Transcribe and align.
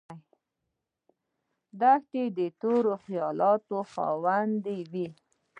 دښمن 1.79 2.27
د 2.37 2.39
تورو 2.61 2.93
خیالاتو 3.05 3.77
خاوند 3.91 4.63
وي 4.91 5.07